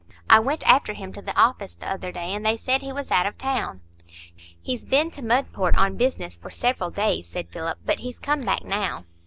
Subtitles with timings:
[0.31, 3.11] I went after him to the office the other day, and they said he was
[3.11, 3.81] out of town."
[4.59, 8.65] "He's been to Mudport on business for several days," said Philip; "but he's come back
[8.65, 9.05] now."